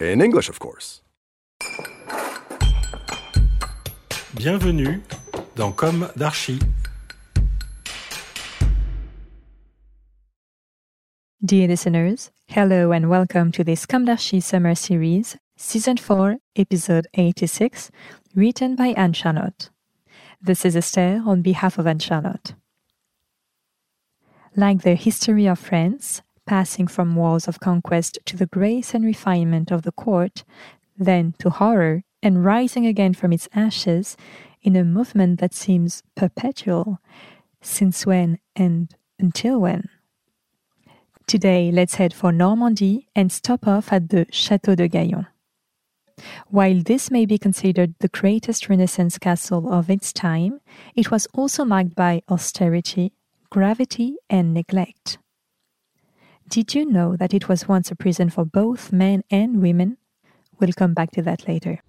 [0.00, 1.02] In English, of course.
[4.36, 5.02] Bienvenue
[5.56, 6.60] dans Com d'Archi.
[11.44, 17.90] Dear listeners, hello and welcome to this Com d'Archi Summer Series, Season 4, Episode 86,
[18.36, 19.70] written by Anne Charlotte.
[20.40, 22.54] This is Esther on behalf of Anne Charlotte.
[24.54, 29.70] Like the history of France, passing from walls of conquest to the grace and refinement
[29.70, 30.44] of the court,
[30.96, 34.16] then to horror and rising again from its ashes
[34.62, 36.98] in a movement that seems perpetual,
[37.60, 39.90] since when and until when?
[41.26, 45.26] Today, let's head for Normandy and stop off at the Château de Gaillon.
[46.48, 50.60] While this may be considered the greatest Renaissance castle of its time,
[50.96, 53.12] it was also marked by austerity,
[53.50, 55.18] gravity, and neglect.
[56.48, 59.98] Did you know that it was once a prison for both men and women?
[60.58, 61.82] We'll come back to that later.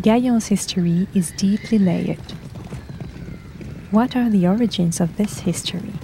[0.00, 2.30] Gaillon's history is deeply layered.
[3.90, 5.94] What are the origins of this history?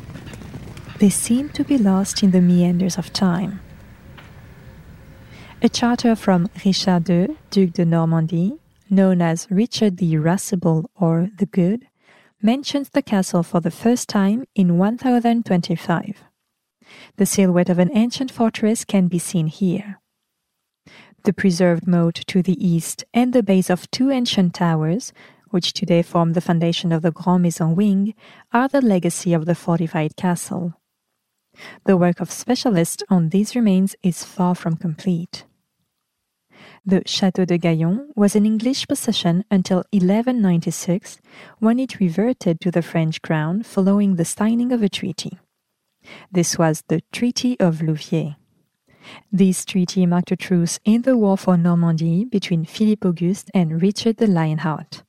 [0.99, 3.61] They seem to be lost in the meanders of time.
[5.63, 8.59] A charter from Richard II, Duke de Normandy,
[8.91, 11.87] known as Richard the Irascible or the Good,
[12.45, 16.25] mentions the castle for the first time in 1025.
[17.17, 19.99] The silhouette of an ancient fortress can be seen here.
[21.25, 25.15] The preserved moat to the east and the base of two ancient towers,
[25.49, 28.15] which today form the foundation of the Grand Maison wing,
[28.53, 30.75] are the legacy of the fortified castle.
[31.87, 35.47] The work of specialists on these remains is far from complete.
[36.87, 41.19] The Château de Gaillon was an English possession until 1196,
[41.59, 45.39] when it reverted to the French crown following the signing of a treaty.
[46.31, 48.37] This was the Treaty of Louviers.
[49.33, 54.19] This treaty marked a truce in the war for Normandy between Philippe Auguste and Richard
[54.19, 55.05] the Lionheart.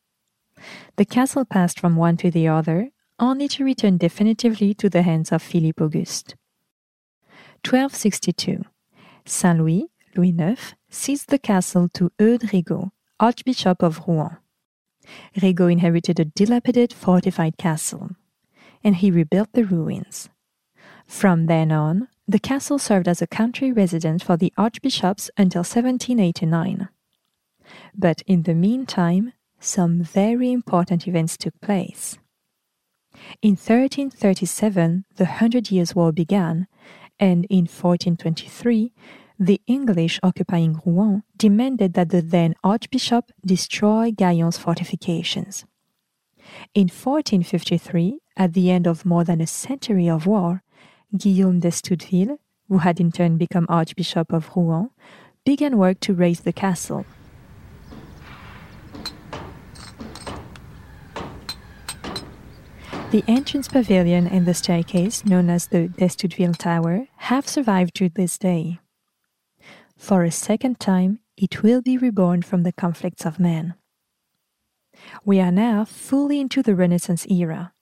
[0.95, 5.33] The castle passed from one to the other, only to return definitively to the hands
[5.33, 6.35] of Philippe Auguste.
[7.65, 8.63] 1262.
[9.25, 14.37] Saint Louis, Louis IX, seized the castle to Eudes Rigaud, Archbishop of Rouen.
[15.41, 18.11] Rigaud inherited a dilapidated fortified castle,
[18.83, 20.29] and he rebuilt the ruins.
[21.05, 26.89] From then on, the castle served as a country residence for the archbishops until 1789.
[27.95, 32.17] But in the meantime, some very important events took place.
[33.41, 36.67] In 1337, the Hundred Years' War began,
[37.19, 38.91] and in 1423,
[39.39, 45.65] the English occupying Rouen demanded that the then Archbishop destroy Gaillon's fortifications.
[46.73, 50.63] In 1453, at the end of more than a century of war,
[51.17, 52.37] Guillaume d'Estouteville,
[52.69, 54.89] who had in turn become Archbishop of Rouen,
[55.43, 57.05] began work to raise the castle.
[63.11, 68.37] The entrance pavilion and the staircase, known as the d'Estouteville Tower, have survived to this
[68.37, 68.79] day.
[69.97, 73.75] For a second time, it will be reborn from the conflicts of man.
[75.23, 77.73] We are now fully into the Renaissance era,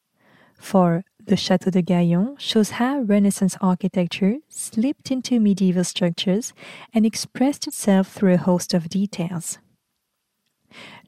[0.58, 6.54] for the Château de Gaillon shows how Renaissance architecture slipped into medieval structures
[6.94, 9.60] and expressed itself through a host of details.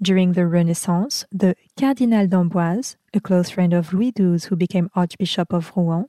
[0.01, 5.51] During the Renaissance, the Cardinal d'Amboise, a close friend of Louis XII who became Archbishop
[5.51, 6.07] of Rouen,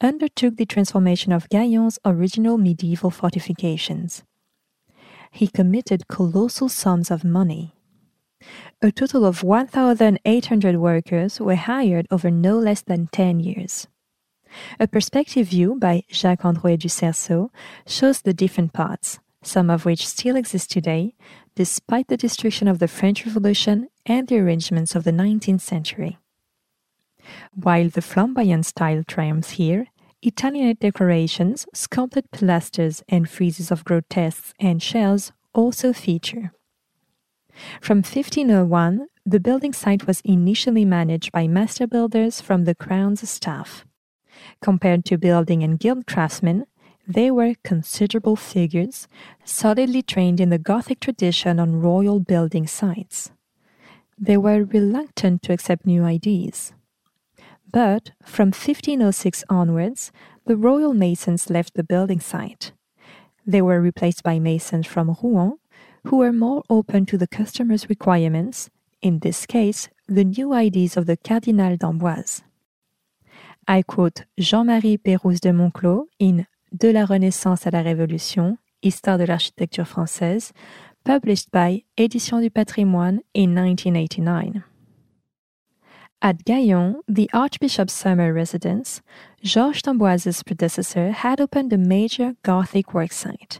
[0.00, 4.22] undertook the transformation of Gaillon's original medieval fortifications.
[5.32, 7.74] He committed colossal sums of money.
[8.82, 13.88] A total of 1,800 workers were hired over no less than 10 years.
[14.78, 17.50] A perspective view by Jacques Androuet du Cerceau
[17.86, 21.14] shows the different parts, some of which still exist today,
[21.54, 26.18] despite the destruction of the French Revolution and the arrangements of the 19th century.
[27.54, 29.86] While the flamboyant style triumphs here,
[30.22, 36.52] Italianate decorations, sculpted pilasters, and friezes of grotesques and shells also feature.
[37.80, 43.84] From 1501, the building site was initially managed by master builders from the crown's staff.
[44.60, 46.66] Compared to building and guild craftsmen,
[47.06, 49.08] they were considerable figures,
[49.44, 53.32] solidly trained in the Gothic tradition on royal building sites.
[54.16, 56.72] They were reluctant to accept new ideas.
[57.72, 60.12] But from 1506 onwards,
[60.46, 62.72] the royal masons left the building site.
[63.46, 65.58] They were replaced by masons from Rouen,
[66.04, 68.68] who were more open to the customer's requirements,
[69.00, 72.42] in this case, the new ideas of the Cardinal d'Amboise.
[73.66, 76.46] I quote Jean-Marie Pérouse de Montclos in
[76.76, 80.52] De la Renaissance à la Révolution, Histoire de l'architecture française,
[81.04, 84.64] published by Éditions du Patrimoine in 1989.
[86.24, 89.02] At Gaillon, the Archbishop's summer residence,
[89.42, 93.58] Georges d'Amboise's predecessor had opened a major Gothic worksite,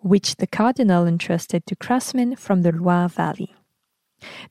[0.00, 3.54] which the Cardinal entrusted to craftsmen from the Loire Valley.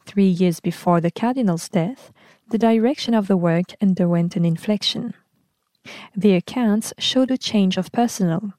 [0.06, 2.12] Three years before the Cardinal's death,
[2.52, 5.16] the direction of the work underwent an inflection.
[6.16, 8.54] The accounts showed a change of personnel.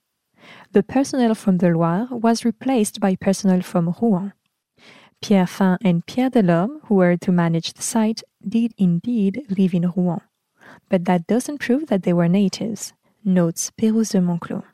[0.72, 4.32] The personnel from the Loire was replaced by personnel from Rouen.
[5.22, 9.90] Pierre Fain and Pierre Delorme, who were to manage the site, did indeed live in
[9.90, 10.20] Rouen.
[10.88, 12.92] But that doesn't prove that they were natives,
[13.24, 14.64] notes Pérouse de Montclos.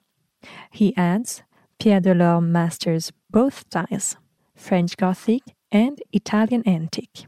[0.71, 1.43] He adds,
[1.79, 4.17] Pierre Delorme masters both styles,
[4.55, 7.27] French Gothic and Italian Antique.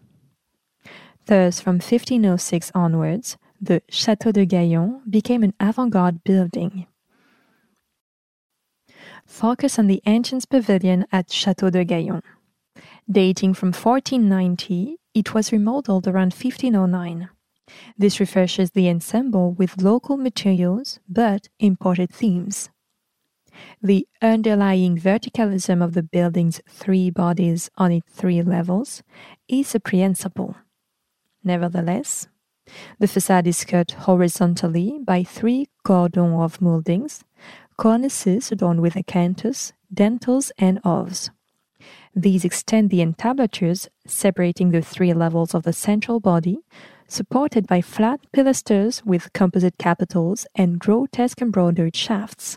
[1.27, 6.87] Thus, from 1506 onwards, the Château de Gaillon became an avant-garde building.
[9.27, 12.23] Focus on the ancient pavilion at Château de Gaillon.
[13.11, 17.31] Dating from 1490, it was remodeled around 1509.
[17.97, 22.69] This refreshes the ensemble with local materials but imported themes.
[23.83, 29.03] The underlying verticalism of the building's three bodies on its three levels
[29.49, 30.55] is apprehensible.
[31.43, 32.29] Nevertheless,
[32.99, 37.25] the facade is cut horizontally by three cordons of mouldings,
[37.79, 41.31] cornices adorned with acanthus, dentils, and oves.
[42.19, 46.61] These extend the entablatures, separating the three levels of the central body,
[47.07, 52.57] supported by flat pilasters with composite capitals and grotesque embroidered shafts.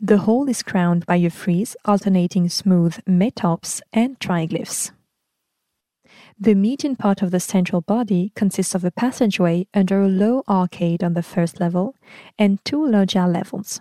[0.00, 4.90] The whole is crowned by a frieze alternating smooth metopes and triglyphs.
[6.36, 11.04] The median part of the central body consists of a passageway under a low arcade
[11.04, 11.94] on the first level
[12.36, 13.80] and two loggia levels.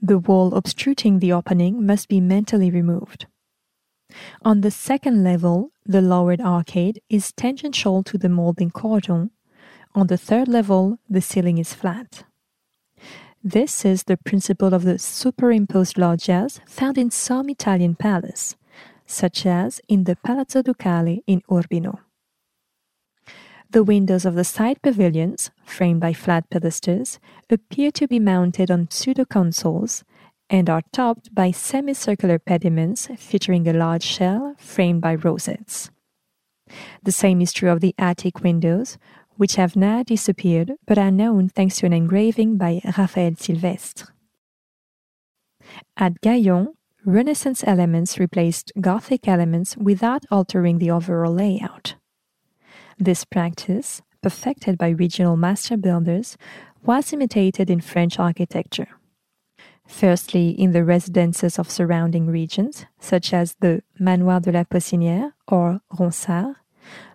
[0.00, 3.26] The wall obstruting the opening must be mentally removed.
[4.44, 9.30] On the second level, the lowered arcade is tangential to the molding cordon.
[9.94, 12.24] On the third level, the ceiling is flat.
[13.44, 18.56] This is the principle of the superimposed loggias found in some Italian palaces,
[19.06, 22.00] such as in the Palazzo Ducale in Urbino.
[23.68, 27.18] The windows of the side pavilions, framed by flat pilasters,
[27.50, 30.04] appear to be mounted on pseudo consoles
[30.52, 35.90] and are topped by semicircular pediments featuring a large shell framed by rosettes.
[37.02, 38.98] The same is true of the attic windows,
[39.36, 44.08] which have now disappeared but are known thanks to an engraving by Israël Silvestre.
[45.96, 51.94] At Gaillon, Renaissance elements replaced Gothic elements without altering the overall layout.
[52.98, 56.36] This practice, perfected by regional master builders,
[56.84, 58.88] was imitated in French architecture
[59.92, 65.80] firstly in the residences of surrounding regions, such as the Manoir de la Possonnière or
[65.92, 66.56] Ronsard,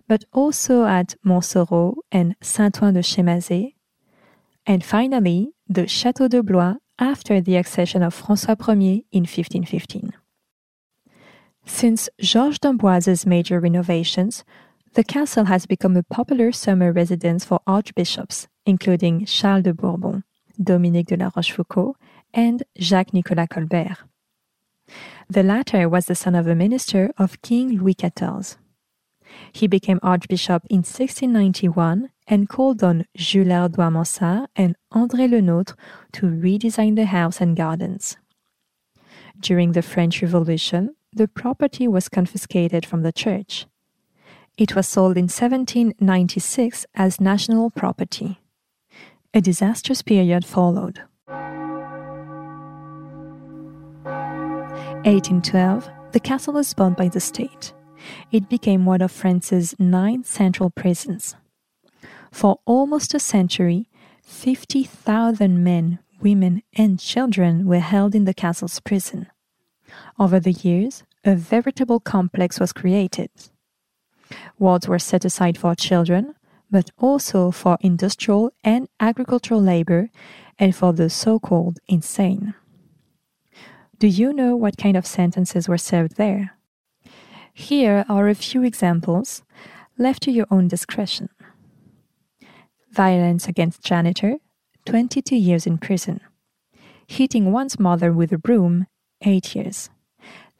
[0.06, 3.74] but also at Montsoreau and Saint-Ouen de Chemazé,
[4.66, 10.12] and finally the Château de Blois after the accession of François Ier in 1515.
[11.66, 14.44] Since Georges d'Amboise's major renovations,
[14.94, 20.24] the castle has become a popular summer residence for archbishops, including Charles de Bourbon,
[20.60, 21.94] Dominique de la Rochefoucauld,
[22.32, 23.96] and Jacques Nicolas Colbert.
[25.28, 28.56] The latter was the son of a minister of King Louis XIV.
[29.52, 35.74] He became archbishop in 1691 and called on Jules Hardouin Mansart and André Le Nôtre
[36.12, 38.16] to redesign the house and gardens.
[39.40, 43.66] During the French Revolution, the property was confiscated from the church.
[44.56, 48.40] It was sold in 1796 as national property.
[49.32, 51.02] A disastrous period followed.
[55.08, 57.72] 1812, the castle was bought by the state.
[58.30, 61.34] It became one of France's nine central prisons.
[62.30, 63.88] For almost a century,
[64.22, 69.28] 50,000 men, women, and children were held in the castle's prison.
[70.18, 73.30] Over the years, a veritable complex was created.
[74.58, 76.34] Wards were set aside for children,
[76.70, 80.10] but also for industrial and agricultural labor
[80.58, 82.52] and for the so called insane.
[83.98, 86.56] Do you know what kind of sentences were served there?
[87.52, 89.42] Here are a few examples
[89.98, 91.30] left to your own discretion.
[92.92, 94.36] Violence against janitor,
[94.86, 96.20] 22 years in prison.
[97.08, 98.86] Hitting one's mother with a broom,
[99.22, 99.90] 8 years.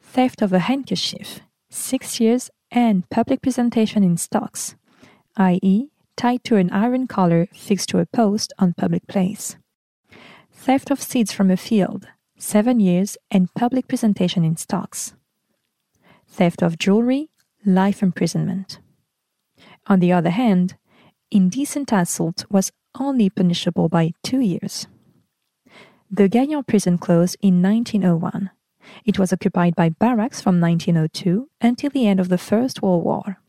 [0.01, 4.75] Theft of a handkerchief, 6 years and public presentation in stocks,
[5.37, 9.55] i.e., tied to an iron collar fixed to a post on public place.
[10.51, 15.13] Theft of seeds from a field, 7 years and public presentation in stocks.
[16.25, 17.29] Theft of jewelry,
[17.65, 18.79] life imprisonment.
[19.87, 20.77] On the other hand,
[21.29, 24.87] indecent assault was only punishable by two years.
[26.09, 28.51] The Gaillon prison closed in 1901.
[29.05, 33.41] It was occupied by barracks from 1902 until the end of the First World War.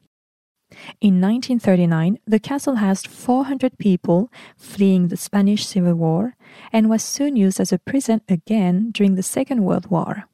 [1.01, 6.37] In 1939, the castle housed 400 people fleeing the Spanish Civil War
[6.73, 10.25] and was soon used as a prison again during the Second World War.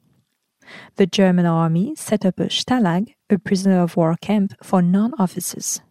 [0.95, 5.81] The German army set up a Stalag, a prisoner of war camp for non officers.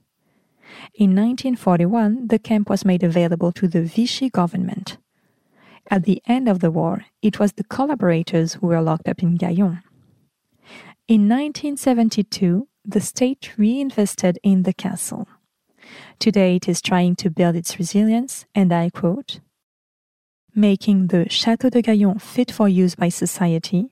[0.94, 4.98] In 1941, the camp was made available to the Vichy government.
[5.90, 9.36] At the end of the war, it was the collaborators who were locked up in
[9.36, 9.82] Gaillon.
[11.08, 15.26] In 1972, the state reinvested in the castle.
[16.18, 19.40] Today it is trying to build its resilience, and I quote,
[20.54, 23.90] making the Château de Gaillon fit for use by society,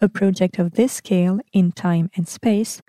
[0.00, 2.82] a project of this scale in time and space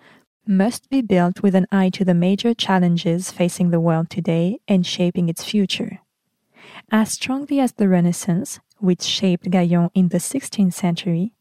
[0.46, 4.86] must be built with an eye to the major challenges facing the world today and
[4.86, 6.00] shaping its future.
[6.90, 11.32] As strongly as the Renaissance, which shaped Gaillon in the 16th century,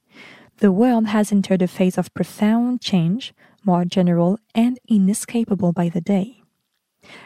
[0.58, 3.34] the world has entered a phase of profound change,
[3.66, 6.42] more general and inescapable by the day.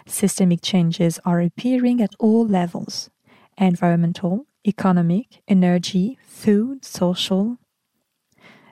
[0.06, 3.10] Systemic changes are appearing at all levels
[3.58, 7.58] environmental, economic, energy, food, social,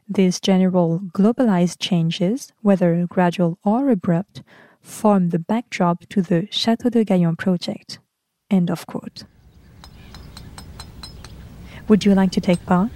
[0.10, 4.42] these general globalized changes, whether gradual or abrupt,
[4.82, 8.00] form the backdrop to the Château de Gaillon project.
[8.50, 9.24] End of quote.
[11.90, 12.92] Would you like to take part?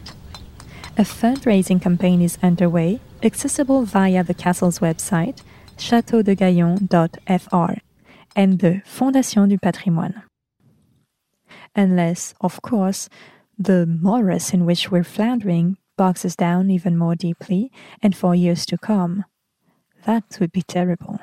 [0.98, 5.42] A fundraising campaign is underway, accessible via the castle's website,
[5.78, 7.74] châteaudegaillon.fr,
[8.36, 10.24] and the Fondation du Patrimoine.
[11.76, 13.10] Unless, of course,
[13.58, 18.78] the morass in which we're floundering boxes down even more deeply and for years to
[18.78, 19.26] come.
[20.06, 21.20] That would be terrible.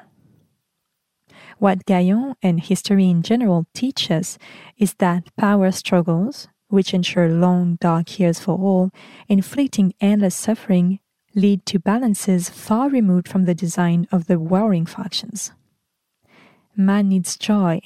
[1.58, 4.38] What Gaillon and history in general teach us
[4.76, 8.90] is that power struggles, which ensure long dark years for all,
[9.28, 11.00] inflicting endless suffering,
[11.38, 15.52] lead to balances far removed from the design of the warring factions.
[16.76, 17.80] Man needs joy,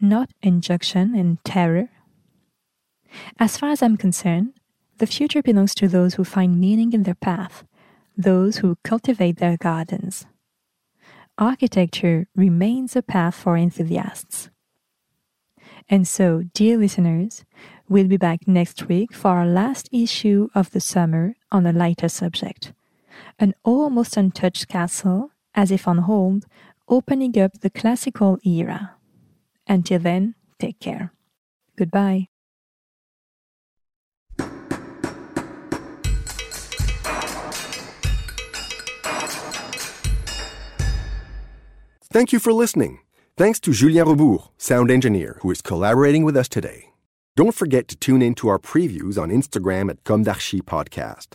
[0.00, 1.90] not injunction and terror.
[3.38, 4.54] As far as I'm concerned,
[4.98, 7.64] the future belongs to those who find meaning in their path,
[8.16, 10.26] those who cultivate their gardens.
[11.36, 14.50] Architecture remains a path for enthusiasts.
[15.88, 17.44] And so, dear listeners,
[17.88, 22.08] we'll be back next week for our last issue of the summer on a lighter
[22.08, 22.72] subject
[23.38, 26.46] an almost untouched castle, as if on hold,
[26.88, 28.96] opening up the classical era.
[29.66, 31.12] Until then, take care.
[31.76, 32.28] Goodbye.
[42.14, 43.00] Thank you for listening.
[43.36, 46.90] Thanks to Julien Rebours, sound engineer, who is collaborating with us today.
[47.34, 51.34] Don't forget to tune in to our previews on Instagram at Com d'Archi Podcast.